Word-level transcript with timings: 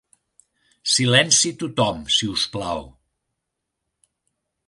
Silenci 0.93 1.51
tothom, 1.63 2.01
si 2.17 2.31
us 2.37 2.47
plau! 2.55 2.83